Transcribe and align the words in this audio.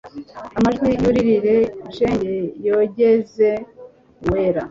amajwi 0.57 0.89
yurire 1.03 1.57
shenge 1.95 2.33
yogeze 2.67 3.49
uwera 4.23 4.59